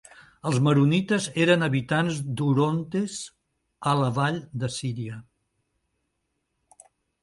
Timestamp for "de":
4.67-4.75